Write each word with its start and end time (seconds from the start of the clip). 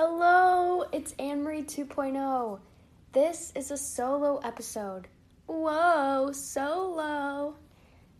Hello, 0.00 0.84
it's 0.92 1.12
Anne 1.18 1.42
Marie 1.42 1.64
2.0. 1.64 2.60
This 3.10 3.52
is 3.56 3.72
a 3.72 3.76
solo 3.76 4.38
episode. 4.44 5.08
Whoa, 5.46 6.30
solo. 6.30 7.56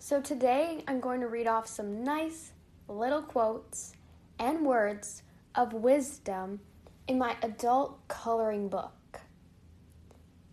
So 0.00 0.20
today 0.20 0.82
I'm 0.88 0.98
going 0.98 1.20
to 1.20 1.28
read 1.28 1.46
off 1.46 1.68
some 1.68 2.02
nice 2.02 2.50
little 2.88 3.22
quotes 3.22 3.92
and 4.40 4.66
words 4.66 5.22
of 5.54 5.72
wisdom 5.72 6.58
in 7.06 7.16
my 7.16 7.36
adult 7.42 8.08
coloring 8.08 8.68
book. 8.68 9.20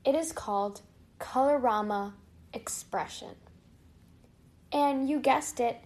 It 0.05 0.13
is 0.13 0.31
called 0.31 0.81
Colorama 1.19 2.13
Expression. 2.53 3.33
And 4.71 5.09
you 5.09 5.19
guessed 5.19 5.59
it, 5.59 5.83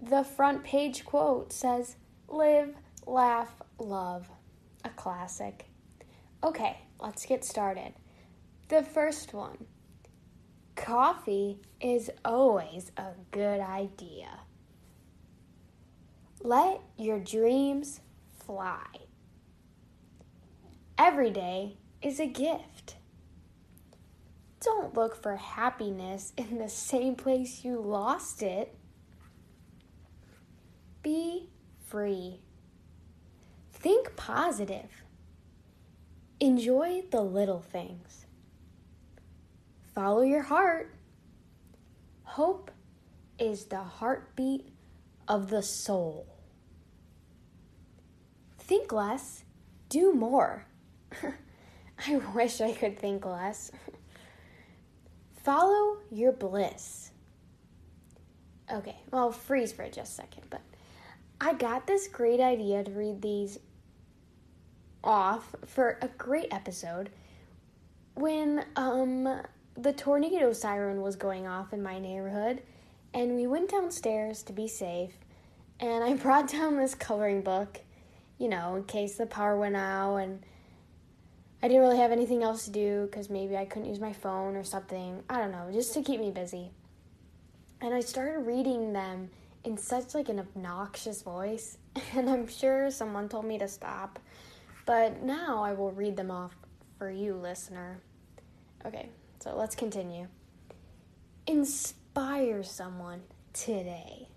the 0.00 0.22
front 0.22 0.62
page 0.62 1.04
quote 1.04 1.52
says, 1.52 1.96
Live, 2.28 2.76
laugh, 3.04 3.52
love. 3.80 4.30
Classic. 5.06 5.66
Okay, 6.42 6.78
let's 6.98 7.26
get 7.26 7.44
started. 7.44 7.92
The 8.66 8.82
first 8.82 9.32
one 9.32 9.66
Coffee 10.74 11.60
is 11.80 12.10
always 12.24 12.90
a 12.96 13.10
good 13.30 13.60
idea. 13.60 14.40
Let 16.42 16.80
your 16.98 17.20
dreams 17.20 18.00
fly. 18.44 18.84
Every 20.98 21.30
day 21.30 21.76
is 22.02 22.18
a 22.18 22.26
gift. 22.26 22.96
Don't 24.60 24.92
look 24.96 25.22
for 25.22 25.36
happiness 25.36 26.32
in 26.36 26.58
the 26.58 26.68
same 26.68 27.14
place 27.14 27.64
you 27.64 27.80
lost 27.80 28.42
it. 28.42 28.76
Be 31.04 31.48
free. 31.86 32.40
Think 33.72 34.16
positive. 34.16 35.05
Enjoy 36.40 37.02
the 37.10 37.22
little 37.22 37.60
things. 37.60 38.26
Follow 39.94 40.20
your 40.20 40.42
heart. 40.42 40.94
Hope 42.24 42.70
is 43.38 43.64
the 43.66 43.82
heartbeat 43.82 44.68
of 45.28 45.48
the 45.48 45.62
soul. 45.62 46.26
Think 48.58 48.92
less, 48.92 49.44
do 49.88 50.12
more. 50.12 50.66
I 52.06 52.16
wish 52.34 52.60
I 52.60 52.72
could 52.72 52.98
think 52.98 53.24
less. 53.24 53.70
Follow 55.42 55.98
your 56.10 56.32
bliss. 56.32 57.12
Okay, 58.70 58.96
well, 59.12 59.30
freeze 59.30 59.72
for 59.72 59.88
just 59.88 60.12
a 60.12 60.22
second, 60.22 60.42
but 60.50 60.60
I 61.40 61.54
got 61.54 61.86
this 61.86 62.08
great 62.08 62.40
idea 62.40 62.82
to 62.82 62.90
read 62.90 63.22
these 63.22 63.58
off 65.06 65.54
for 65.66 65.98
a 66.02 66.08
great 66.08 66.48
episode 66.50 67.10
when 68.14 68.64
um 68.76 69.40
the 69.76 69.92
tornado 69.92 70.52
siren 70.52 71.02
was 71.02 71.16
going 71.16 71.46
off 71.46 71.72
in 71.72 71.82
my 71.82 71.98
neighborhood 71.98 72.62
and 73.14 73.36
we 73.36 73.46
went 73.46 73.70
downstairs 73.70 74.42
to 74.42 74.52
be 74.52 74.66
safe 74.66 75.12
and 75.80 76.04
I 76.04 76.14
brought 76.22 76.50
down 76.50 76.76
this 76.76 76.94
coloring 76.94 77.42
book, 77.42 77.80
you 78.38 78.48
know, 78.48 78.76
in 78.76 78.84
case 78.84 79.16
the 79.16 79.26
power 79.26 79.56
went 79.56 79.76
out 79.76 80.16
and 80.16 80.42
I 81.62 81.68
didn't 81.68 81.82
really 81.82 81.98
have 81.98 82.12
anything 82.12 82.42
else 82.42 82.64
to 82.66 82.70
do 82.70 83.06
because 83.06 83.30
maybe 83.30 83.56
I 83.56 83.64
couldn't 83.64 83.88
use 83.88 84.00
my 84.00 84.12
phone 84.12 84.56
or 84.56 84.64
something. 84.64 85.22
I 85.28 85.38
don't 85.38 85.52
know, 85.52 85.70
just 85.72 85.94
to 85.94 86.02
keep 86.02 86.20
me 86.20 86.30
busy. 86.30 86.70
And 87.80 87.94
I 87.94 88.00
started 88.00 88.40
reading 88.40 88.92
them 88.92 89.30
in 89.64 89.76
such 89.76 90.14
like 90.14 90.28
an 90.28 90.38
obnoxious 90.38 91.22
voice, 91.22 91.76
and 92.14 92.30
I'm 92.30 92.46
sure 92.46 92.90
someone 92.90 93.28
told 93.28 93.44
me 93.44 93.58
to 93.58 93.68
stop. 93.68 94.18
But 94.86 95.22
now 95.22 95.64
I 95.64 95.72
will 95.72 95.90
read 95.90 96.16
them 96.16 96.30
off 96.30 96.56
for 96.96 97.10
you, 97.10 97.34
listener. 97.34 98.00
Okay, 98.86 99.08
so 99.40 99.54
let's 99.56 99.74
continue. 99.74 100.28
Inspire 101.48 102.62
someone 102.62 103.22
today. 103.52 104.28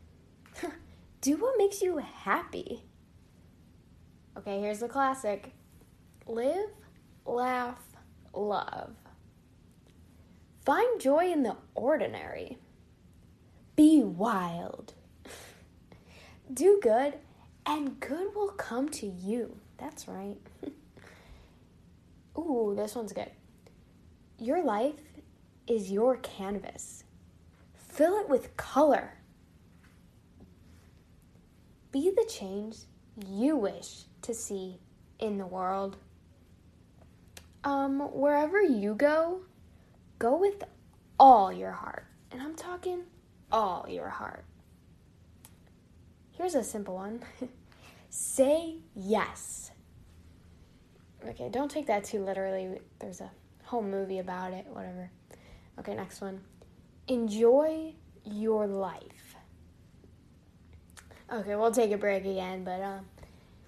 Do 1.22 1.38
what 1.38 1.58
makes 1.60 1.84
you 1.84 1.98
happy. 1.98 2.84
Okay, 4.38 4.60
here's 4.60 4.80
the 4.80 4.88
classic 4.88 5.54
live, 6.26 6.70
laugh, 7.26 7.84
love. 8.34 8.96
Find 10.66 11.00
joy 11.00 11.32
in 11.32 11.44
the 11.44 11.58
ordinary. 11.76 12.58
Be 13.76 14.02
wild. 14.04 14.94
Do 16.54 16.80
good, 16.82 17.16
and 17.66 18.00
good 18.00 18.34
will 18.34 18.50
come 18.50 18.90
to 18.90 19.06
you. 19.06 19.58
That's 19.80 20.08
right. 20.08 20.38
Ooh, 22.38 22.74
this 22.76 22.96
one's 22.96 23.14
good. 23.14 23.32
Your 24.38 24.64
life 24.64 24.96
is 25.68 25.92
your 25.92 26.18
canvas. 26.18 27.04
Fill 27.76 28.20
it 28.20 28.30
with 28.30 28.56
color. 28.58 29.14
Be 31.92 32.12
the 32.16 32.26
change 32.30 32.78
you 33.28 33.56
wish 33.56 34.04
to 34.22 34.34
see 34.34 34.80
in 35.20 35.38
the 35.38 35.46
world. 35.46 35.98
Um, 37.64 38.00
wherever 38.14 38.62
you 38.62 38.96
go, 38.96 39.42
go 40.18 40.38
with 40.38 40.64
all 41.20 41.52
your 41.52 41.72
heart. 41.72 42.06
And 42.32 42.42
I'm 42.42 42.56
talking 42.56 43.04
all 43.52 43.86
your 43.90 44.10
heart. 44.10 44.46
Here's 46.32 46.56
a 46.56 46.64
simple 46.64 46.96
one 46.96 47.22
say 48.10 48.78
yes. 48.96 49.72
Okay, 51.28 51.50
don't 51.50 51.70
take 51.70 51.88
that 51.88 52.04
too 52.04 52.24
literally. 52.24 52.80
There's 53.00 53.22
a 53.22 53.30
whole 53.64 53.84
movie 53.84 54.20
about 54.20 54.54
it, 54.54 54.66
whatever. 54.68 55.12
Okay, 55.80 55.96
next 55.96 56.22
one. 56.22 56.42
Enjoy 57.08 57.94
your 58.24 58.68
life. 58.68 59.36
Okay, 61.32 61.56
we'll 61.56 61.72
take 61.72 61.92
a 61.92 61.98
break 61.98 62.26
again, 62.26 62.64
but 62.64 62.82
um, 62.82 63.06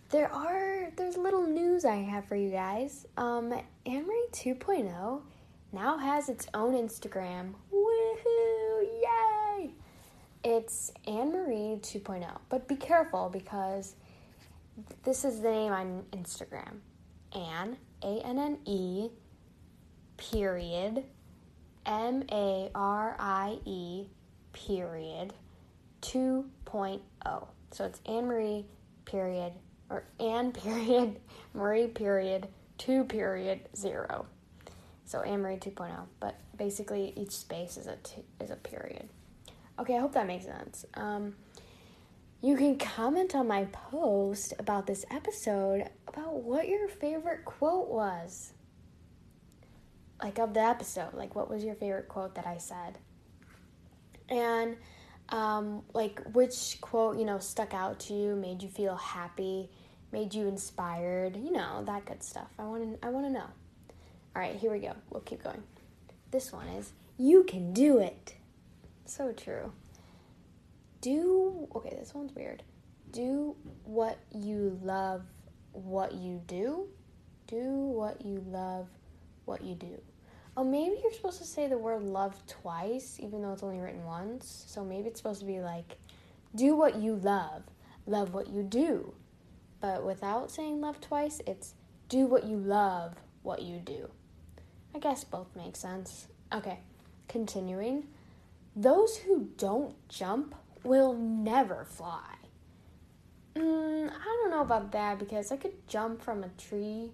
there 0.10 0.32
are 0.32 0.92
there's 0.96 1.16
little 1.16 1.46
news 1.46 1.86
I 1.86 1.96
have 1.98 2.26
for 2.26 2.36
you 2.36 2.50
guys. 2.52 3.06
Um, 3.18 3.54
Anne 3.86 4.08
Marie 4.08 4.28
2.0 4.32 5.22
now 5.72 5.98
has 5.98 6.28
its 6.28 6.48
own 6.54 6.74
Instagram. 6.74 7.54
Woohoo! 7.72 8.84
Yay! 9.02 9.72
It's 10.44 10.92
Anne 11.08 11.32
Marie 11.32 11.78
2.0, 11.82 12.28
but 12.50 12.68
be 12.68 12.76
careful 12.76 13.30
because 13.32 13.96
this 15.04 15.26
is 15.26 15.42
the 15.42 15.52
name 15.52 15.74
on 15.74 16.04
Instagram. 16.12 16.80
Anne, 17.34 17.78
A 18.04 18.22
N 18.26 18.38
N 18.38 18.58
E, 18.66 19.10
period, 20.18 21.04
M 21.86 22.24
A 22.32 22.70
R 22.76 23.16
I 23.20 23.60
E, 23.66 24.08
period, 24.54 25.34
2.0. 26.02 27.00
So 27.72 27.86
it's 27.86 28.02
Anne 28.06 28.28
Marie, 28.28 28.66
period, 29.06 29.54
or 29.90 30.04
Anne, 30.20 30.52
period, 30.54 31.20
Marie, 31.54 31.88
period, 31.88 32.48
2, 32.78 33.06
period, 33.06 33.62
0. 33.76 34.26
So 35.06 35.22
Anne 35.22 35.42
Marie 35.42 35.58
2.0. 35.58 35.92
But 36.20 36.40
basically, 36.58 37.14
each 37.16 37.32
space 37.32 37.78
is 37.78 37.88
a, 37.88 37.98
t- 38.04 38.24
is 38.40 38.50
a 38.50 38.56
period. 38.56 39.10
Okay, 39.80 39.96
I 39.96 40.00
hope 40.00 40.14
that 40.14 40.28
makes 40.28 40.46
sense. 40.46 40.86
Um, 40.94 41.36
you 42.42 42.56
can 42.58 42.78
comment 42.78 43.36
on 43.36 43.48
my 43.48 43.66
post 43.66 44.54
about 44.58 44.88
this 44.88 45.06
episode 45.12 45.88
about 46.08 46.42
what 46.42 46.68
your 46.68 46.88
favorite 46.88 47.46
quote 47.46 47.88
was. 47.88 48.54
Like, 50.22 50.40
of 50.40 50.54
the 50.54 50.62
episode. 50.62 51.14
Like, 51.14 51.36
what 51.36 51.50
was 51.50 51.64
your 51.64 51.76
favorite 51.76 52.08
quote 52.08 52.36
that 52.36 52.48
I 52.48 52.58
said? 52.58 52.98
And, 54.30 54.76
um, 55.30 55.84
like, 55.94 56.22
which 56.34 56.80
quote, 56.82 57.18
you 57.18 57.26
know, 57.26 57.40
stuck 57.40 57.74
out 57.74 58.00
to 58.02 58.14
you, 58.14 58.36
made 58.36 58.64
you 58.64 58.70
feel 58.70 58.96
happy, 58.96 59.70
made 60.12 60.34
you 60.34 60.48
inspired, 60.48 61.36
you 61.38 61.52
know, 61.52 61.84
that 61.86 62.06
good 62.06 62.24
stuff. 62.24 62.50
I 62.58 62.64
want 62.64 63.02
to 63.02 63.08
I 63.08 63.10
want 63.10 63.26
to 63.28 63.32
know. 63.32 63.48
All 64.36 64.42
right, 64.42 64.56
here 64.56 64.72
we 64.72 64.80
go. 64.80 64.94
We'll 65.10 65.22
keep 65.22 65.44
going. 65.44 65.64
This 66.32 66.52
one 66.52 66.68
is 66.70 66.92
you 67.18 67.44
can 67.44 67.74
do 67.74 68.00
it. 68.00 68.36
So 69.06 69.32
true. 69.32 69.72
Do 71.02 71.68
okay, 71.76 71.96
this 72.00 72.14
one's 72.14 72.34
weird. 72.34 72.64
Do 73.12 73.56
what 73.84 74.20
you 74.32 74.80
love 74.84 75.24
what 75.74 76.14
you 76.14 76.42
do. 76.48 76.88
Do 77.48 77.70
what 77.70 78.24
you 78.24 78.44
love 78.48 78.88
what 79.46 79.64
you 79.64 79.76
do. 79.76 80.00
Oh, 80.56 80.64
maybe 80.64 80.96
you're 81.02 81.14
supposed 81.14 81.40
to 81.40 81.46
say 81.46 81.68
the 81.68 81.78
word 81.78 82.04
love 82.04 82.36
twice, 82.46 83.18
even 83.20 83.42
though 83.42 83.54
it's 83.54 83.64
only 83.64 83.80
written 83.80 84.04
once. 84.06 84.66
So 84.68 84.84
maybe 84.84 85.08
it's 85.08 85.20
supposed 85.20 85.40
to 85.40 85.46
be 85.46 85.60
like, 85.60 85.98
do 86.56 86.76
what 86.76 86.98
you 86.98 87.16
love, 87.16 87.64
love 88.06 88.34
what 88.34 88.50
you 88.50 88.62
do. 88.64 89.14
But 89.80 90.06
without 90.06 90.52
saying 90.52 90.82
love 90.82 91.00
twice, 91.00 91.42
it's 91.48 91.74
do 92.10 92.26
what 92.26 92.44
you 92.44 92.58
love, 92.58 93.16
what 93.44 93.62
you 93.62 93.78
do. 93.80 94.10
I 94.94 95.00
guess 95.00 95.24
both 95.24 95.48
make 95.56 95.76
sense. 95.76 96.28
Okay, 96.54 96.80
continuing. 97.28 98.08
Those 98.76 99.18
who 99.18 99.50
don't 99.58 99.96
jump 100.10 100.54
will 100.84 101.14
never 101.14 101.86
fly. 101.86 102.36
Mm, 103.56 104.10
I 104.10 104.24
don't 104.42 104.52
know 104.52 104.62
about 104.62 104.92
that 104.94 105.20
because 105.20 105.52
I 105.52 105.58
could 105.58 105.88
jump 105.88 106.22
from 106.22 106.44
a 106.44 106.50
tree 106.50 107.12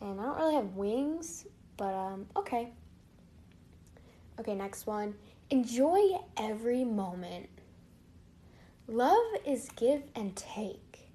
and 0.00 0.20
I 0.20 0.24
don't 0.24 0.38
really 0.38 0.54
have 0.54 0.74
wings, 0.74 1.46
but 1.76 1.94
um, 1.94 2.26
okay. 2.36 2.70
Okay, 4.40 4.54
next 4.54 4.86
one. 4.86 5.14
Enjoy 5.50 6.18
every 6.36 6.84
moment. 6.84 7.48
Love 8.86 9.26
is 9.44 9.68
give 9.76 10.02
and 10.14 10.34
take. 10.36 11.10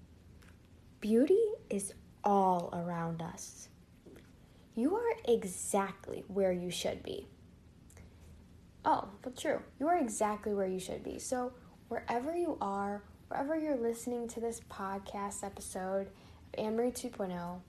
Beauty 0.99 1.43
is 1.69 1.93
all 2.23 2.69
around 2.73 3.21
us. 3.21 3.69
You 4.75 4.95
are 4.95 5.15
exactly 5.25 6.23
where 6.27 6.51
you 6.51 6.71
should 6.71 7.03
be. 7.03 7.27
Oh, 8.85 9.09
but 9.21 9.37
true. 9.37 9.61
You 9.79 9.87
are 9.87 9.97
exactly 9.97 10.53
where 10.53 10.67
you 10.67 10.79
should 10.79 11.03
be. 11.03 11.19
So, 11.19 11.53
wherever 11.87 12.35
you 12.35 12.57
are, 12.61 13.03
wherever 13.27 13.57
you're 13.57 13.77
listening 13.77 14.27
to 14.29 14.39
this 14.39 14.61
podcast 14.69 15.43
episode 15.43 16.07
of 16.07 16.65
Anne-Marie 16.65 16.91
2.0, 16.91 17.59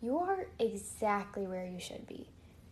you 0.00 0.18
are 0.18 0.46
exactly 0.58 1.46
where 1.46 1.66
you 1.66 1.78
should 1.78 2.06
be. 2.06 2.28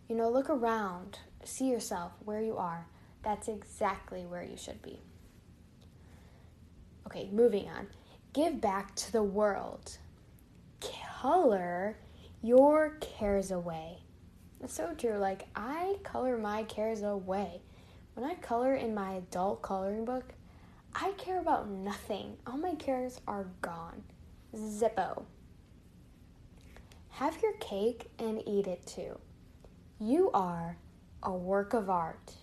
You 0.07 0.15
know, 0.15 0.29
look 0.29 0.49
around, 0.49 1.19
see 1.43 1.69
yourself 1.69 2.11
where 2.25 2.41
you 2.41 2.57
are. 2.57 2.87
That's 3.23 3.47
exactly 3.47 4.25
where 4.25 4.43
you 4.43 4.57
should 4.57 4.81
be. 4.81 4.99
Okay, 7.07 7.29
moving 7.31 7.69
on. 7.69 7.87
Give 8.33 8.59
back 8.59 8.95
to 8.95 9.11
the 9.11 9.23
world. 9.23 9.97
Color 11.21 11.97
your 12.41 12.97
cares 12.99 13.51
away. 13.51 13.99
It's 14.63 14.73
so 14.73 14.93
true. 14.97 15.17
Like, 15.17 15.47
I 15.55 15.97
color 16.03 16.37
my 16.37 16.63
cares 16.63 17.03
away. 17.03 17.61
When 18.13 18.29
I 18.29 18.35
color 18.35 18.75
in 18.75 18.93
my 18.93 19.13
adult 19.13 19.61
coloring 19.61 20.05
book, 20.05 20.33
I 20.93 21.11
care 21.17 21.39
about 21.39 21.69
nothing. 21.69 22.37
All 22.45 22.57
my 22.57 22.75
cares 22.75 23.19
are 23.27 23.47
gone. 23.61 24.03
Zippo. 24.55 25.25
Have 27.09 27.41
your 27.41 27.53
cake 27.53 28.09
and 28.19 28.41
eat 28.47 28.67
it 28.67 28.85
too. 28.85 29.19
You 29.99 30.31
are 30.33 30.77
a 31.23 31.31
work 31.31 31.73
of 31.73 31.89
art. 31.89 32.33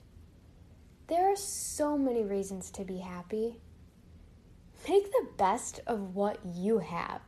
There 1.08 1.30
are 1.32 1.36
so 1.36 1.98
many 1.98 2.22
reasons 2.22 2.70
to 2.72 2.84
be 2.84 2.98
happy. 2.98 3.58
Make 4.88 5.10
the 5.10 5.26
best 5.36 5.80
of 5.86 6.14
what 6.14 6.38
you 6.44 6.78
have. 6.78 7.20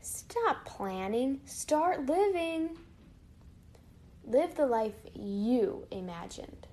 Stop 0.00 0.64
planning, 0.64 1.40
start 1.44 2.06
living. 2.06 2.76
Live 4.24 4.54
the 4.54 4.66
life 4.66 4.94
you 5.14 5.86
imagined. 5.90 6.66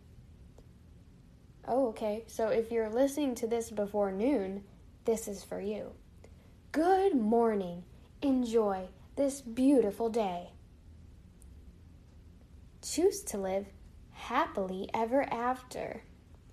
Oh, 1.68 1.90
okay. 1.90 2.24
So 2.28 2.48
if 2.50 2.72
you're 2.72 2.90
listening 2.90 3.36
to 3.36 3.48
this 3.48 3.70
before 3.70 4.12
noon, 4.12 4.64
this 5.06 5.28
is 5.28 5.44
for 5.44 5.62
you. 5.62 5.92
Good 6.72 7.16
morning. 7.16 7.84
Enjoy 8.22 8.88
this 9.16 9.42
beautiful 9.42 10.10
day. 10.10 10.50
Choose 12.82 13.22
to 13.24 13.38
live 13.38 13.68
happily 14.12 14.90
ever 14.94 15.24
after. 15.24 16.02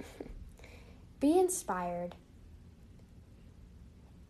Be 1.21 1.39
inspired. 1.39 2.15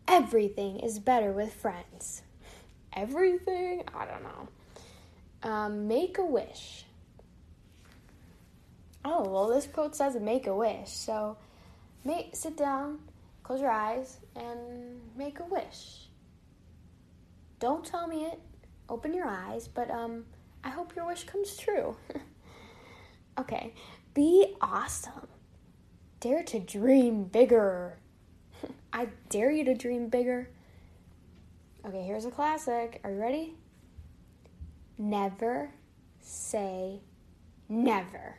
Everything 0.07 0.79
is 0.79 0.99
better 0.99 1.31
with 1.31 1.53
friends. 1.53 2.21
Everything? 2.93 3.83
I 3.93 4.05
don't 4.05 4.23
know. 4.23 4.47
Um, 5.43 5.87
make 5.87 6.17
a 6.17 6.25
wish. 6.25 6.85
Oh, 9.09 9.23
well, 9.23 9.47
this 9.47 9.65
quote 9.67 9.95
says 9.95 10.17
make 10.17 10.47
a 10.47 10.53
wish. 10.53 10.89
So 10.89 11.37
sit 12.33 12.57
down, 12.57 12.99
close 13.41 13.61
your 13.61 13.71
eyes, 13.71 14.17
and 14.35 14.99
make 15.15 15.39
a 15.39 15.45
wish. 15.45 16.09
Don't 17.59 17.85
tell 17.85 18.07
me 18.07 18.25
it. 18.25 18.37
Open 18.89 19.13
your 19.13 19.25
eyes, 19.25 19.69
but 19.69 19.89
um, 19.89 20.25
I 20.61 20.69
hope 20.69 20.93
your 20.93 21.07
wish 21.07 21.23
comes 21.23 21.55
true. 21.55 21.95
okay, 23.39 23.73
be 24.13 24.55
awesome. 24.59 25.27
Dare 26.19 26.43
to 26.43 26.59
dream 26.59 27.23
bigger. 27.23 27.99
I 28.91 29.07
dare 29.29 29.51
you 29.51 29.63
to 29.63 29.73
dream 29.73 30.09
bigger. 30.09 30.49
Okay, 31.85 32.03
here's 32.03 32.25
a 32.25 32.31
classic. 32.31 32.99
Are 33.05 33.11
you 33.11 33.21
ready? 33.21 33.53
Never 34.97 35.71
say 36.19 36.99
never. 37.69 38.35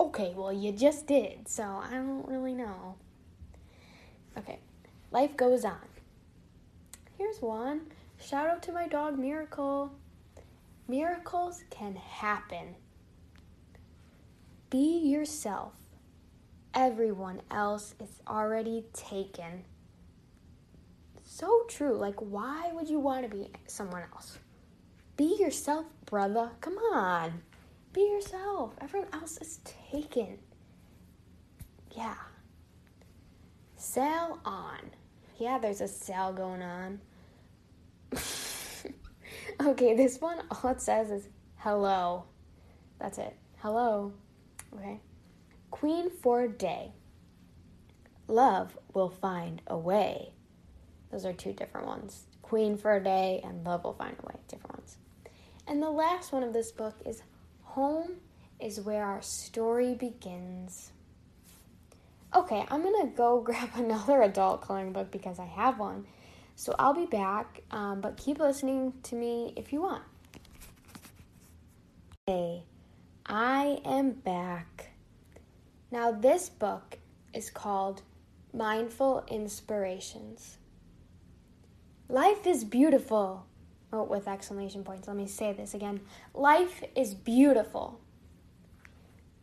Okay, 0.00 0.32
well, 0.36 0.52
you 0.52 0.72
just 0.72 1.06
did, 1.06 1.48
so 1.48 1.62
I 1.62 1.90
don't 1.90 2.26
really 2.28 2.54
know. 2.54 2.96
Okay, 4.38 4.58
life 5.10 5.36
goes 5.36 5.64
on. 5.64 5.80
Here's 7.18 7.40
one. 7.40 7.82
Shout 8.18 8.48
out 8.48 8.62
to 8.64 8.72
my 8.72 8.86
dog 8.88 9.18
Miracle. 9.18 9.92
Miracles 10.88 11.62
can 11.70 11.96
happen. 11.96 12.74
Be 14.70 14.98
yourself. 14.98 15.72
Everyone 16.74 17.42
else 17.50 17.94
is 18.00 18.20
already 18.26 18.84
taken. 18.92 19.64
So 21.24 21.64
true. 21.68 21.96
Like, 21.96 22.16
why 22.20 22.70
would 22.72 22.88
you 22.88 23.00
want 23.00 23.22
to 23.22 23.28
be 23.28 23.48
someone 23.66 24.02
else? 24.12 24.38
Be 25.16 25.36
yourself, 25.38 25.86
brother. 26.06 26.50
Come 26.60 26.76
on. 26.78 27.42
Be 27.92 28.02
yourself. 28.02 28.74
Everyone 28.80 29.08
else 29.12 29.38
is 29.38 29.60
taken. 29.90 30.38
Yeah. 31.96 32.14
Sail 33.76 34.38
on. 34.44 34.78
Yeah, 35.38 35.58
there's 35.58 35.80
a 35.80 35.88
sale 35.88 36.32
going 36.32 36.62
on. 36.62 37.00
okay, 39.60 39.96
this 39.96 40.20
one, 40.20 40.42
all 40.50 40.70
it 40.70 40.80
says 40.80 41.10
is 41.10 41.28
hello. 41.56 42.24
That's 43.00 43.18
it. 43.18 43.36
Hello. 43.58 44.12
Okay. 44.74 45.00
Queen 45.70 46.10
for 46.10 46.42
a 46.42 46.48
day. 46.48 46.92
Love 48.28 48.78
will 48.94 49.10
find 49.10 49.62
a 49.66 49.76
way. 49.76 50.32
Those 51.10 51.24
are 51.26 51.32
two 51.32 51.52
different 51.52 51.86
ones. 51.86 52.26
Queen 52.42 52.76
for 52.76 52.94
a 52.94 53.02
day 53.02 53.40
and 53.42 53.64
love 53.64 53.82
will 53.84 53.94
find 53.94 54.16
a 54.22 54.26
way. 54.26 54.36
Different 54.46 54.78
ones. 54.78 54.96
And 55.66 55.82
the 55.82 55.90
last 55.90 56.32
one 56.32 56.42
of 56.42 56.52
this 56.52 56.70
book 56.70 56.94
is 57.04 57.22
Home 57.74 58.16
is 58.58 58.80
where 58.80 59.04
our 59.04 59.22
story 59.22 59.94
begins. 59.94 60.90
Okay, 62.34 62.64
I'm 62.68 62.82
gonna 62.82 63.06
go 63.06 63.40
grab 63.44 63.68
another 63.76 64.22
adult 64.22 64.62
coloring 64.62 64.92
book 64.92 65.12
because 65.12 65.38
I 65.38 65.44
have 65.44 65.78
one. 65.78 66.04
So 66.56 66.74
I'll 66.80 66.94
be 66.94 67.06
back, 67.06 67.62
um, 67.70 68.00
but 68.00 68.16
keep 68.16 68.40
listening 68.40 68.92
to 69.04 69.14
me 69.14 69.52
if 69.54 69.72
you 69.72 69.82
want. 69.82 70.02
Hey, 72.26 72.64
I 73.24 73.78
am 73.84 74.10
back. 74.10 74.90
Now, 75.92 76.10
this 76.10 76.48
book 76.48 76.98
is 77.32 77.50
called 77.50 78.02
Mindful 78.52 79.24
Inspirations. 79.28 80.58
Life 82.08 82.48
is 82.48 82.64
beautiful. 82.64 83.46
Oh, 83.92 84.04
with 84.04 84.28
exclamation 84.28 84.84
points. 84.84 85.08
Let 85.08 85.16
me 85.16 85.26
say 85.26 85.52
this 85.52 85.74
again. 85.74 86.00
Life 86.32 86.82
is 86.94 87.14
beautiful. 87.14 88.00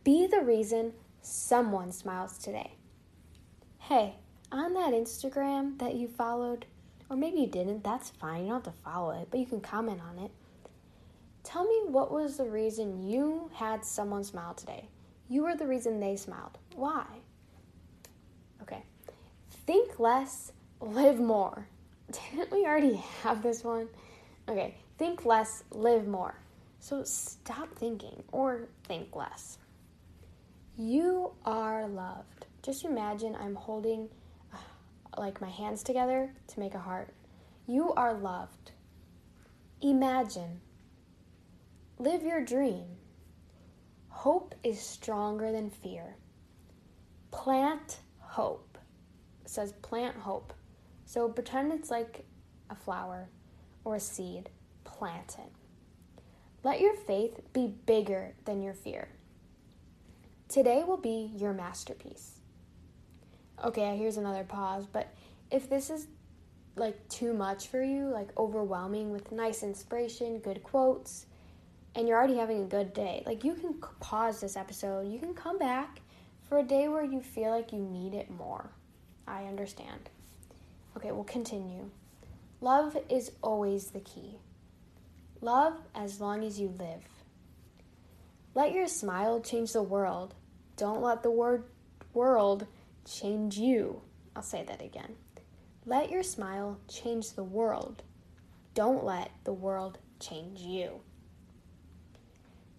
Be 0.04 0.26
the 0.26 0.40
reason 0.40 0.94
someone 1.20 1.92
smiles 1.92 2.38
today. 2.38 2.72
Hey, 3.78 4.14
on 4.50 4.72
that 4.74 4.92
Instagram 4.92 5.78
that 5.78 5.94
you 5.94 6.08
followed, 6.08 6.64
or 7.10 7.16
maybe 7.16 7.40
you 7.40 7.46
didn't, 7.46 7.84
that's 7.84 8.10
fine. 8.10 8.42
You 8.42 8.48
don't 8.52 8.64
have 8.64 8.74
to 8.74 8.80
follow 8.82 9.10
it, 9.10 9.28
but 9.30 9.40
you 9.40 9.46
can 9.46 9.60
comment 9.60 10.00
on 10.00 10.24
it. 10.24 10.30
Tell 11.42 11.64
me 11.64 11.82
what 11.86 12.10
was 12.10 12.36
the 12.36 12.44
reason 12.48 13.08
you 13.08 13.50
had 13.54 13.84
someone 13.84 14.24
smile 14.24 14.54
today. 14.54 14.88
You 15.28 15.42
were 15.42 15.54
the 15.54 15.66
reason 15.66 16.00
they 16.00 16.16
smiled. 16.16 16.58
Why? 16.74 17.04
Okay. 18.62 18.82
Think 19.66 19.98
less, 19.98 20.52
live 20.80 21.18
more. 21.20 21.66
Didn't 22.32 22.50
we 22.50 22.64
already 22.64 22.96
have 23.22 23.42
this 23.42 23.62
one? 23.62 23.88
Okay, 24.48 24.76
think 24.96 25.26
less, 25.26 25.62
live 25.70 26.08
more. 26.08 26.34
So 26.80 27.04
stop 27.04 27.74
thinking 27.74 28.22
or 28.32 28.68
think 28.84 29.14
less. 29.14 29.58
You 30.76 31.32
are 31.44 31.86
loved. 31.86 32.46
Just 32.62 32.84
imagine 32.84 33.36
I'm 33.36 33.54
holding 33.54 34.08
uh, 34.54 34.56
like 35.18 35.40
my 35.42 35.50
hands 35.50 35.82
together 35.82 36.32
to 36.46 36.60
make 36.60 36.74
a 36.74 36.78
heart. 36.78 37.12
You 37.66 37.92
are 37.92 38.14
loved. 38.14 38.70
Imagine. 39.82 40.60
Live 41.98 42.22
your 42.22 42.42
dream. 42.42 42.86
Hope 44.08 44.54
is 44.64 44.80
stronger 44.80 45.52
than 45.52 45.68
fear. 45.68 46.16
Plant 47.32 47.98
hope. 48.18 48.78
It 49.44 49.50
says 49.50 49.72
plant 49.82 50.16
hope. 50.16 50.54
So 51.04 51.28
pretend 51.28 51.72
it's 51.72 51.90
like 51.90 52.24
a 52.70 52.74
flower 52.74 53.28
or 53.88 53.98
seed, 53.98 54.50
plant 54.84 55.36
it. 55.38 55.50
Let 56.62 56.78
your 56.78 56.94
faith 56.94 57.40
be 57.54 57.72
bigger 57.86 58.34
than 58.44 58.62
your 58.62 58.74
fear. 58.74 59.08
Today 60.46 60.84
will 60.86 60.98
be 60.98 61.32
your 61.34 61.54
masterpiece. 61.54 62.40
Okay, 63.64 63.96
here's 63.96 64.18
another 64.18 64.44
pause, 64.44 64.86
but 64.86 65.14
if 65.50 65.70
this 65.70 65.88
is 65.88 66.06
like 66.76 67.08
too 67.08 67.32
much 67.32 67.68
for 67.68 67.82
you, 67.82 68.08
like 68.08 68.28
overwhelming 68.36 69.10
with 69.10 69.32
nice 69.32 69.62
inspiration, 69.62 70.38
good 70.40 70.62
quotes, 70.62 71.24
and 71.94 72.06
you're 72.06 72.18
already 72.18 72.36
having 72.36 72.62
a 72.64 72.66
good 72.66 72.92
day, 72.92 73.22
like 73.24 73.42
you 73.42 73.54
can 73.54 73.72
pause 74.00 74.38
this 74.38 74.54
episode. 74.54 75.10
You 75.10 75.18
can 75.18 75.32
come 75.32 75.58
back 75.58 76.02
for 76.46 76.58
a 76.58 76.62
day 76.62 76.88
where 76.88 77.04
you 77.04 77.22
feel 77.22 77.50
like 77.52 77.72
you 77.72 77.80
need 77.80 78.12
it 78.12 78.30
more. 78.30 78.68
I 79.26 79.44
understand. 79.44 80.10
Okay, 80.94 81.10
we'll 81.10 81.24
continue. 81.24 81.88
Love 82.60 82.96
is 83.08 83.30
always 83.40 83.92
the 83.92 84.00
key. 84.00 84.38
Love 85.40 85.74
as 85.94 86.20
long 86.20 86.42
as 86.42 86.58
you 86.58 86.74
live. 86.76 87.04
Let 88.54 88.72
your 88.72 88.88
smile 88.88 89.40
change 89.40 89.72
the 89.72 89.82
world. 89.82 90.34
Don't 90.76 91.00
let 91.00 91.22
the 91.22 91.30
word 91.30 91.64
world 92.12 92.66
change 93.04 93.56
you. 93.56 94.02
I'll 94.34 94.42
say 94.42 94.64
that 94.64 94.82
again. 94.82 95.14
Let 95.86 96.10
your 96.10 96.24
smile 96.24 96.80
change 96.88 97.34
the 97.34 97.44
world. 97.44 98.02
Don't 98.74 99.04
let 99.04 99.30
the 99.44 99.52
world 99.52 99.98
change 100.18 100.58
you. 100.60 101.00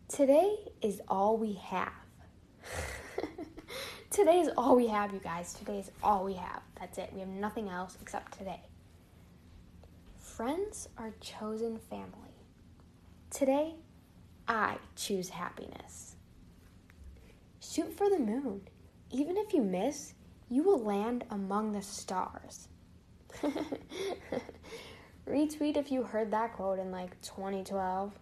Today 0.10 0.58
is 0.82 1.02
all 1.08 1.38
we 1.38 1.54
have. 1.54 1.94
today 4.10 4.42
is 4.42 4.50
all 4.58 4.76
we 4.76 4.88
have, 4.88 5.14
you 5.14 5.20
guys. 5.20 5.54
Today 5.54 5.80
is 5.80 5.92
all 6.04 6.26
we 6.26 6.34
have. 6.34 6.62
That's 6.80 6.98
it. 6.98 7.12
We 7.14 7.22
have 7.22 7.30
nothing 7.30 7.70
else 7.70 7.98
except 8.02 8.38
today. 8.38 8.62
Friends 10.40 10.88
are 10.98 11.12
chosen 11.20 11.78
family. 11.78 12.32
Today, 13.30 13.76
I 14.48 14.78
choose 14.96 15.28
happiness. 15.28 16.16
Shoot 17.60 17.92
for 17.92 18.10
the 18.10 18.20
moon. 18.20 18.62
Even 19.12 19.36
if 19.36 19.54
you 19.54 19.62
miss, 19.62 20.14
you 20.50 20.64
will 20.64 20.82
land 20.82 21.26
among 21.30 21.74
the 21.74 21.82
stars. 21.82 22.70
Retweet 25.28 25.76
if 25.76 25.92
you 25.92 26.04
heard 26.04 26.32
that 26.32 26.54
quote 26.54 26.80
in 26.80 26.90
like 26.90 27.20
2012. 27.22 28.14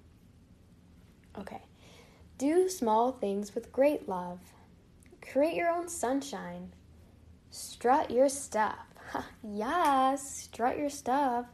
Okay. 1.38 1.62
Do 2.40 2.68
small 2.68 3.12
things 3.12 3.54
with 3.54 3.72
great 3.72 4.10
love. 4.10 4.40
Create 5.22 5.54
your 5.54 5.70
own 5.70 5.88
sunshine. 5.88 6.74
Strut 7.52 8.10
your 8.10 8.28
stuff. 8.28 8.88
yes, 9.44 10.46
strut 10.46 10.80
your 10.80 10.90
stuff. 10.90 11.46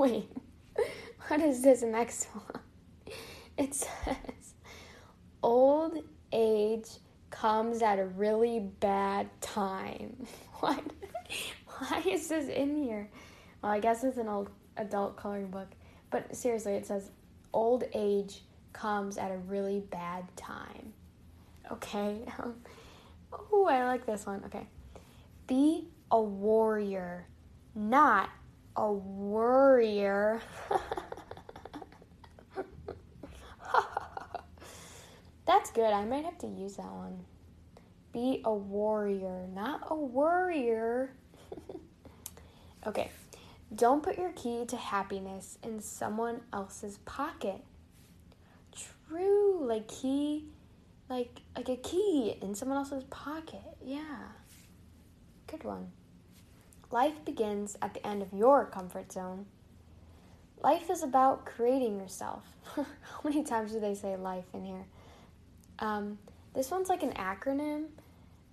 Wait, 0.00 0.30
what 1.28 1.42
is 1.42 1.60
this 1.60 1.82
next 1.82 2.24
one? 2.32 2.62
It 3.58 3.74
says, 3.74 4.54
old 5.42 5.98
age 6.32 6.88
comes 7.28 7.82
at 7.82 7.98
a 7.98 8.06
really 8.06 8.60
bad 8.60 9.28
time. 9.42 10.26
What? 10.60 10.82
Why 11.66 12.02
is 12.08 12.28
this 12.28 12.48
in 12.48 12.82
here? 12.82 13.10
Well, 13.62 13.72
I 13.72 13.78
guess 13.78 14.02
it's 14.02 14.16
an 14.16 14.28
old 14.28 14.48
adult 14.78 15.18
coloring 15.18 15.48
book. 15.48 15.68
But 16.10 16.34
seriously, 16.34 16.76
it 16.76 16.86
says 16.86 17.10
old 17.52 17.84
age 17.92 18.42
comes 18.72 19.18
at 19.18 19.30
a 19.30 19.36
really 19.36 19.80
bad 19.80 20.24
time. 20.34 20.94
Okay. 21.70 22.24
oh, 23.52 23.66
I 23.66 23.84
like 23.84 24.06
this 24.06 24.24
one. 24.24 24.42
Okay. 24.46 24.66
Be 25.46 25.88
a 26.10 26.20
warrior, 26.20 27.26
not 27.74 28.30
a 28.76 28.92
worrier. 28.92 30.40
That's 35.46 35.70
good. 35.72 35.92
I 35.92 36.04
might 36.04 36.24
have 36.24 36.38
to 36.38 36.46
use 36.46 36.76
that 36.76 36.92
one. 36.92 37.24
Be 38.12 38.40
a 38.44 38.54
warrior, 38.54 39.46
not 39.52 39.82
a 39.90 39.96
worrier. 39.96 41.12
okay. 42.86 43.10
Don't 43.74 44.02
put 44.02 44.18
your 44.18 44.32
key 44.32 44.64
to 44.66 44.76
happiness 44.76 45.58
in 45.62 45.80
someone 45.80 46.40
else's 46.52 46.98
pocket. 46.98 47.62
True, 49.08 49.64
like 49.64 49.86
key, 49.86 50.46
like 51.08 51.40
like 51.56 51.68
a 51.68 51.76
key 51.76 52.36
in 52.42 52.54
someone 52.54 52.78
else's 52.78 53.04
pocket. 53.04 53.76
Yeah. 53.84 54.28
Good 55.46 55.64
one. 55.64 55.92
Life 56.90 57.24
begins 57.24 57.76
at 57.80 57.94
the 57.94 58.04
end 58.04 58.20
of 58.22 58.32
your 58.32 58.66
comfort 58.66 59.12
zone. 59.12 59.46
Life 60.62 60.90
is 60.90 61.02
about 61.02 61.46
creating 61.46 61.98
yourself. 61.98 62.44
How 62.74 62.84
many 63.24 63.44
times 63.44 63.72
do 63.72 63.80
they 63.80 63.94
say 63.94 64.16
life 64.16 64.44
in 64.52 64.64
here? 64.64 64.84
Um, 65.78 66.18
this 66.54 66.70
one's 66.70 66.88
like 66.88 67.02
an 67.02 67.12
acronym. 67.12 67.86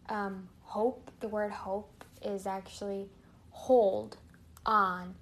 Um, 0.08 0.48
hope, 0.62 1.12
the 1.20 1.28
word 1.28 1.52
hope 1.52 2.04
is 2.22 2.48
actually 2.48 3.10
hold 3.50 4.18
on, 4.66 5.16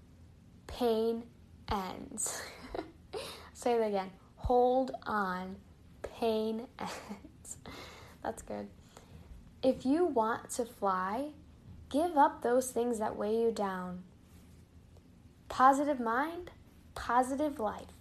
pain 0.67 1.23
ends. 1.71 2.41
Say 3.53 3.77
that 3.77 3.87
again. 3.87 4.11
Hold 4.35 4.91
on, 5.07 5.55
pain 6.19 6.67
ends. 6.79 7.57
That's 8.21 8.41
good. 8.41 8.67
If 9.63 9.85
you 9.85 10.05
want 10.05 10.49
to 10.51 10.65
fly, 10.65 11.29
give 11.95 12.17
up 12.17 12.41
those 12.41 12.71
things 12.71 12.99
that 12.99 13.15
weigh 13.15 13.37
you 13.39 13.51
down. 13.51 14.03
Positive 15.47 15.97
mind, 15.97 16.51
positive 16.93 17.57
life. 17.57 17.93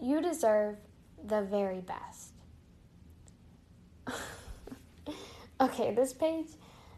You 0.00 0.22
deserve 0.22 0.76
the 1.26 1.42
very 1.42 1.80
best. 1.80 2.34
okay, 5.60 5.92
this 5.92 6.12
page 6.12 6.50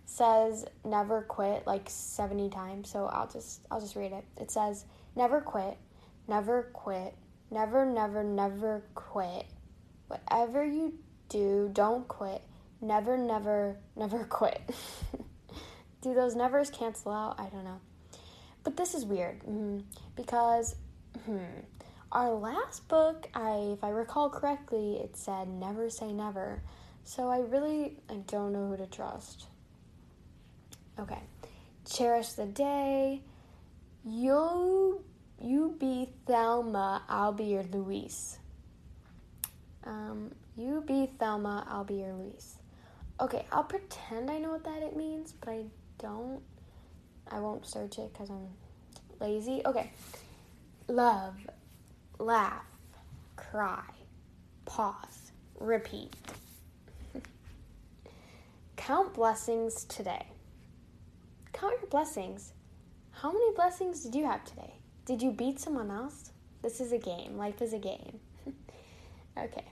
says 0.05 0.67
never 0.85 1.23
quit 1.23 1.67
like 1.67 1.89
70 1.89 2.51
times, 2.51 2.91
so 2.91 3.07
I'll 3.07 3.29
just 3.29 3.63
I'll 3.71 3.81
just 3.81 3.97
read 3.97 4.13
it. 4.13 4.25
It 4.37 4.51
says 4.51 4.85
never 5.17 5.41
quit, 5.41 5.79
never 6.29 6.69
quit, 6.75 7.15
never 7.51 7.87
never 7.87 8.23
never 8.23 8.85
quit. 8.95 9.47
Whatever 10.09 10.63
you 10.63 10.93
do, 11.31 11.71
don't 11.73 12.07
quit. 12.07 12.43
Never 12.83 13.17
never 13.17 13.79
never 13.97 14.25
quit. 14.25 14.61
do 16.05 16.15
those 16.15 16.37
nevers 16.37 16.71
cancel 16.71 17.11
out? 17.11 17.41
I 17.41 17.49
don't 17.49 17.65
know. 17.65 17.81
But 18.63 18.77
this 18.77 18.95
is 18.95 19.05
weird 19.05 19.41
mm-hmm. 19.41 19.81
because 20.15 20.77
hmm, 21.25 21.39
our 22.13 22.31
last 22.33 22.87
book, 22.89 23.27
I 23.35 23.73
if 23.73 23.83
I 23.83 23.89
recall 23.89 24.31
correctly, 24.31 24.99
it 25.03 25.17
said 25.17 25.49
never 25.49 25.91
say 25.91 26.13
never. 26.13 26.63
So 27.03 27.29
I 27.29 27.39
really 27.39 27.97
I 28.09 28.17
don't 28.27 28.53
know 28.53 28.69
who 28.69 28.77
to 28.77 28.87
trust. 28.87 29.47
Okay. 30.99 31.21
Cherish 31.91 32.33
the 32.33 32.47
day. 32.47 33.23
You 34.05 35.03
you 35.41 35.75
be 35.79 36.11
Thelma, 36.27 37.03
I'll 37.09 37.33
be 37.33 37.45
your 37.45 37.65
Louise. 37.65 38.39
Um, 39.85 40.33
you 40.57 40.83
be 40.87 41.11
Thelma, 41.19 41.67
I'll 41.69 41.85
be 41.85 41.95
your 41.95 42.15
Louise. 42.15 42.57
Okay, 43.21 43.45
I'll 43.53 43.65
pretend 43.65 44.31
I 44.31 44.39
know 44.39 44.51
what 44.51 44.65
that 44.65 44.83
it 44.83 44.97
means, 44.97 45.33
but 45.33 45.51
I 45.51 45.65
don't. 45.99 46.43
I 47.31 47.41
won't 47.41 47.67
search 47.67 47.99
it 47.99 48.13
because 48.13 48.31
I'm 48.31 48.49
lazy. 49.21 49.63
Okay. 49.65 49.91
Love, 50.89 51.35
laugh, 52.19 52.67
cry, 53.37 53.85
pause, 54.67 55.33
repeat. 55.59 56.15
Count 58.77 59.15
blessings 59.15 59.85
today. 59.85 60.27
Count 61.53 61.75
your 61.81 61.89
blessings. 61.89 62.53
How 63.13 63.33
many 63.33 63.55
blessings 63.55 64.03
did 64.03 64.15
you 64.15 64.27
have 64.27 64.45
today? 64.45 64.75
Did 65.07 65.23
you 65.23 65.31
beat 65.31 65.61
someone 65.61 65.91
else? 65.91 66.33
This 66.63 66.81
is 66.81 66.93
a 66.93 66.99
game. 66.99 67.37
Life 67.37 67.63
is 67.63 67.73
a 67.73 67.79
game. 67.79 68.19
okay. 69.39 69.65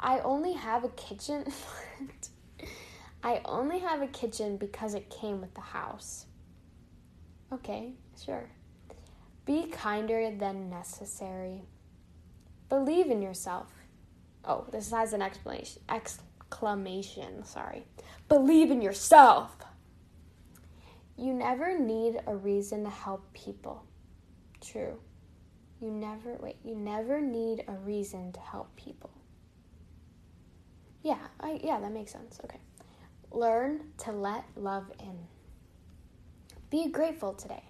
I 0.00 0.20
only 0.20 0.52
have 0.52 0.84
a 0.84 0.88
kitchen. 0.90 1.44
I 3.22 3.40
only 3.44 3.80
have 3.80 4.00
a 4.00 4.06
kitchen 4.06 4.56
because 4.56 4.94
it 4.94 5.10
came 5.10 5.40
with 5.40 5.54
the 5.54 5.60
house. 5.60 6.26
Okay, 7.52 7.92
sure. 8.22 8.48
Be 9.44 9.66
kinder 9.66 10.30
than 10.30 10.68
necessary. 10.68 11.62
Believe 12.68 13.10
in 13.10 13.22
yourself. 13.22 13.72
Oh, 14.44 14.66
this 14.70 14.90
has 14.90 15.12
an 15.14 15.22
explanation. 15.22 15.82
Exclamation, 15.88 17.44
sorry. 17.44 17.86
Believe 18.28 18.70
in 18.70 18.82
yourself. 18.82 19.56
You 21.16 21.32
never 21.32 21.76
need 21.78 22.20
a 22.26 22.36
reason 22.36 22.84
to 22.84 22.90
help 22.90 23.32
people. 23.32 23.84
True. 24.60 24.98
You 25.80 25.90
never, 25.90 26.36
wait, 26.40 26.56
you 26.64 26.74
never 26.74 27.20
need 27.20 27.64
a 27.66 27.72
reason 27.72 28.32
to 28.32 28.40
help 28.40 28.74
people. 28.76 29.10
Yeah, 31.02 31.18
I, 31.40 31.60
yeah, 31.62 31.80
that 31.80 31.92
makes 31.92 32.12
sense. 32.12 32.38
Okay. 32.44 32.58
Learn 33.30 33.80
to 33.98 34.12
let 34.12 34.44
love 34.56 34.90
in. 35.00 35.18
Be 36.70 36.88
grateful 36.88 37.34
today. 37.34 37.64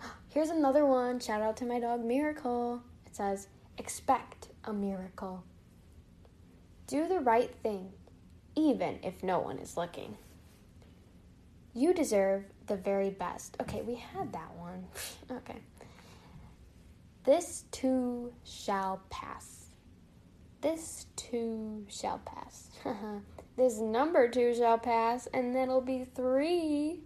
Here's 0.28 0.50
another 0.50 0.86
one. 0.86 1.20
Shout 1.20 1.42
out 1.42 1.56
to 1.58 1.64
my 1.64 1.80
dog 1.80 2.04
Miracle. 2.04 2.82
It 3.06 3.16
says, 3.16 3.48
expect 3.78 4.48
a 4.64 4.72
miracle. 4.72 5.42
Do 6.86 7.08
the 7.08 7.20
right 7.20 7.54
thing 7.62 7.92
even 8.56 8.98
if 9.02 9.22
no 9.22 9.38
one 9.38 9.58
is 9.58 9.76
looking. 9.76 10.16
You 11.72 11.94
deserve 11.94 12.44
the 12.66 12.76
very 12.76 13.10
best. 13.10 13.56
Okay, 13.60 13.82
we 13.82 13.94
had 13.94 14.32
that 14.32 14.52
one. 14.56 14.86
okay. 15.30 15.58
This 17.24 17.64
too 17.70 18.32
shall 18.44 19.02
pass. 19.10 19.59
This 20.60 21.06
too 21.16 21.86
shall 21.88 22.18
pass. 22.18 22.68
this 23.56 23.78
number 23.78 24.28
two 24.28 24.54
shall 24.54 24.78
pass, 24.78 25.26
and 25.32 25.54
then 25.54 25.64
it'll 25.64 25.80
be 25.80 26.04
three. 26.04 27.00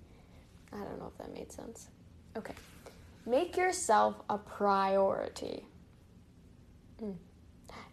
I 0.72 0.78
don't 0.78 0.98
know 0.98 1.12
if 1.12 1.18
that 1.18 1.32
made 1.32 1.52
sense. 1.52 1.88
Okay. 2.36 2.54
Make 3.26 3.56
yourself 3.56 4.16
a 4.28 4.38
priority. 4.38 5.64
Mm. 7.02 7.14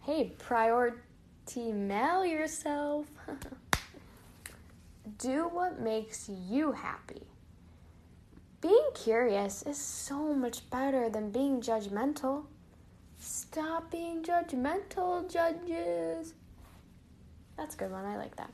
Hey, 0.02 0.32
priority 0.38 1.72
mail 1.72 2.26
yourself. 2.26 3.06
Do 5.18 5.48
what 5.48 5.80
makes 5.80 6.28
you 6.28 6.72
happy. 6.72 7.22
Being 8.60 8.90
curious 8.94 9.62
is 9.62 9.78
so 9.78 10.32
much 10.34 10.68
better 10.70 11.08
than 11.08 11.30
being 11.30 11.60
judgmental. 11.60 12.44
Stop 13.22 13.88
being 13.92 14.24
judgmental, 14.24 15.32
judges. 15.32 16.34
That's 17.56 17.76
a 17.76 17.78
good 17.78 17.92
one. 17.92 18.04
I 18.04 18.16
like 18.16 18.34
that. 18.34 18.52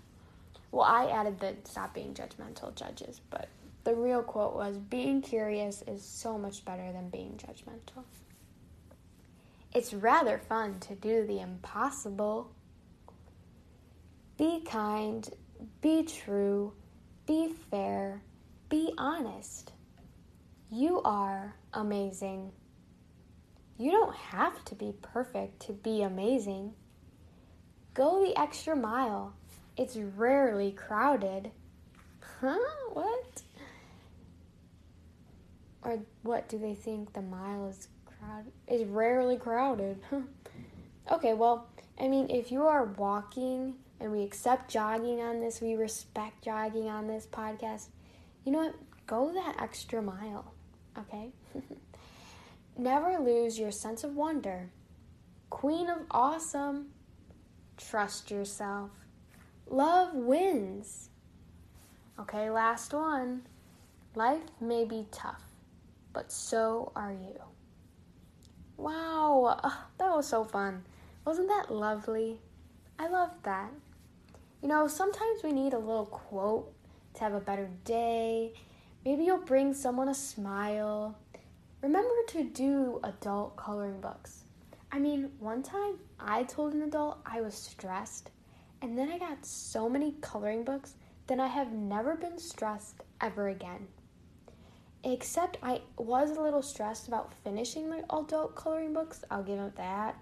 Well, 0.70 0.84
I 0.84 1.06
added 1.06 1.40
the 1.40 1.56
stop 1.64 1.94
being 1.94 2.12
judgmental, 2.12 2.74
judges, 2.74 3.22
but 3.30 3.48
the 3.84 3.94
real 3.94 4.22
quote 4.22 4.54
was 4.54 4.76
being 4.76 5.22
curious 5.22 5.82
is 5.86 6.04
so 6.04 6.36
much 6.36 6.66
better 6.66 6.92
than 6.92 7.08
being 7.08 7.38
judgmental. 7.38 8.04
It's 9.72 9.94
rather 9.94 10.36
fun 10.36 10.80
to 10.80 10.94
do 10.94 11.26
the 11.26 11.40
impossible. 11.40 12.52
Be 14.36 14.60
kind, 14.66 15.30
be 15.80 16.02
true, 16.02 16.74
be 17.26 17.54
fair, 17.70 18.20
be 18.68 18.92
honest. 18.98 19.72
You 20.70 21.00
are 21.06 21.54
amazing. 21.72 22.52
You 23.78 23.92
don't 23.92 24.14
have 24.16 24.64
to 24.66 24.74
be 24.74 24.92
perfect 25.00 25.60
to 25.66 25.72
be 25.72 26.02
amazing. 26.02 26.72
Go 27.94 28.24
the 28.24 28.36
extra 28.38 28.74
mile. 28.74 29.34
It's 29.76 29.96
rarely 29.96 30.72
crowded. 30.72 31.52
Huh? 32.40 32.58
What? 32.92 33.42
Or 35.82 36.00
what 36.22 36.48
do 36.48 36.58
they 36.58 36.74
think 36.74 37.12
the 37.12 37.22
mile 37.22 37.68
is 37.68 37.86
crowded? 38.04 38.52
Is 38.66 38.84
rarely 38.84 39.36
crowded. 39.36 40.00
okay, 41.12 41.34
well, 41.34 41.68
I 42.00 42.08
mean, 42.08 42.28
if 42.30 42.50
you 42.50 42.66
are 42.66 42.84
walking 42.84 43.74
and 44.00 44.10
we 44.10 44.24
accept 44.24 44.70
jogging 44.70 45.20
on 45.20 45.38
this, 45.38 45.60
we 45.60 45.74
respect 45.74 46.42
jogging 46.42 46.88
on 46.88 47.06
this 47.06 47.26
podcast, 47.26 47.86
you 48.44 48.50
know 48.50 48.58
what? 48.58 48.74
Go 49.06 49.32
that 49.32 49.56
extra 49.60 50.02
mile, 50.02 50.52
okay? 50.98 51.30
Never 52.80 53.18
lose 53.18 53.58
your 53.58 53.72
sense 53.72 54.04
of 54.04 54.14
wonder. 54.14 54.70
Queen 55.50 55.90
of 55.90 55.98
awesome. 56.12 56.86
Trust 57.76 58.30
yourself. 58.30 58.90
Love 59.68 60.14
wins. 60.14 61.10
Okay, 62.20 62.50
last 62.50 62.94
one. 62.94 63.42
Life 64.14 64.42
may 64.60 64.84
be 64.84 65.06
tough, 65.10 65.42
but 66.12 66.30
so 66.30 66.92
are 66.94 67.12
you. 67.12 67.40
Wow, 68.76 69.58
oh, 69.64 69.86
that 69.98 70.14
was 70.14 70.28
so 70.28 70.44
fun. 70.44 70.84
Wasn't 71.24 71.48
that 71.48 71.74
lovely? 71.74 72.40
I 72.96 73.08
loved 73.08 73.42
that. 73.42 73.72
You 74.62 74.68
know, 74.68 74.86
sometimes 74.86 75.42
we 75.42 75.50
need 75.50 75.72
a 75.72 75.78
little 75.78 76.06
quote 76.06 76.72
to 77.14 77.20
have 77.20 77.34
a 77.34 77.40
better 77.40 77.68
day. 77.84 78.52
Maybe 79.04 79.24
you'll 79.24 79.38
bring 79.38 79.74
someone 79.74 80.08
a 80.08 80.14
smile. 80.14 81.18
Remember 81.80 82.14
to 82.28 82.42
do 82.42 82.98
adult 83.04 83.56
coloring 83.56 84.00
books. 84.00 84.42
I 84.90 84.98
mean, 84.98 85.30
one 85.38 85.62
time 85.62 85.94
I 86.18 86.42
told 86.42 86.72
an 86.72 86.82
adult 86.82 87.18
I 87.24 87.40
was 87.40 87.54
stressed, 87.54 88.30
and 88.82 88.98
then 88.98 89.08
I 89.08 89.18
got 89.18 89.46
so 89.46 89.88
many 89.88 90.16
coloring 90.20 90.64
books 90.64 90.94
that 91.28 91.38
I 91.38 91.46
have 91.46 91.72
never 91.72 92.16
been 92.16 92.36
stressed 92.38 93.02
ever 93.20 93.48
again. 93.48 93.86
Except 95.04 95.58
I 95.62 95.82
was 95.96 96.30
a 96.36 96.40
little 96.40 96.62
stressed 96.62 97.06
about 97.06 97.32
finishing 97.44 97.90
the 97.90 98.04
adult 98.12 98.56
coloring 98.56 98.92
books, 98.92 99.22
I'll 99.30 99.44
give 99.44 99.60
it 99.60 99.76
that. 99.76 100.16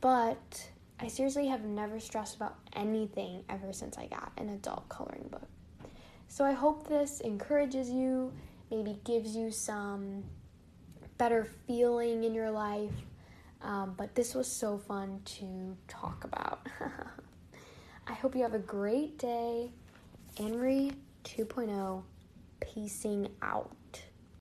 But 0.00 0.70
I 1.00 1.08
seriously 1.08 1.48
have 1.48 1.64
never 1.64 1.98
stressed 1.98 2.36
about 2.36 2.58
anything 2.74 3.42
ever 3.48 3.72
since 3.72 3.98
I 3.98 4.06
got 4.06 4.30
an 4.36 4.50
adult 4.50 4.88
coloring 4.88 5.26
book. 5.32 5.48
So 6.28 6.44
I 6.44 6.52
hope 6.52 6.86
this 6.86 7.20
encourages 7.20 7.90
you, 7.90 8.32
maybe 8.70 9.00
gives 9.04 9.34
you 9.34 9.50
some 9.50 10.22
better 11.22 11.46
feeling 11.68 12.24
in 12.24 12.34
your 12.34 12.50
life. 12.50 12.90
Um, 13.62 13.94
but 13.96 14.12
this 14.12 14.34
was 14.34 14.48
so 14.48 14.76
fun 14.76 15.20
to 15.24 15.76
talk 15.86 16.24
about. 16.24 16.66
I 18.08 18.12
hope 18.14 18.34
you 18.34 18.42
have 18.42 18.54
a 18.54 18.58
great 18.58 19.18
day. 19.18 19.70
Anne 20.40 20.56
Marie 20.56 20.90
2.0, 21.22 22.02
peacing 22.58 23.28
out. 23.40 23.70